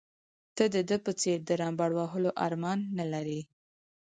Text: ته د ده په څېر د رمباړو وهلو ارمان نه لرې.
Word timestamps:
ته 0.55 0.63
د 0.73 0.75
ده 0.89 0.97
په 1.05 1.11
څېر 1.21 1.39
د 1.47 1.51
رمباړو 1.61 1.97
وهلو 1.99 2.31
ارمان 2.45 2.79
نه 2.97 3.05
لرې. 3.13 3.41